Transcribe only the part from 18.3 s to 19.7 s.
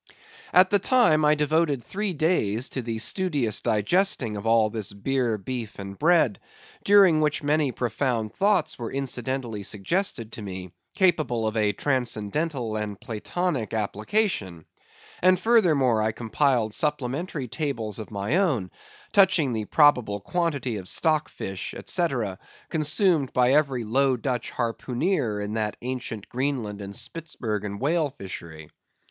own, touching the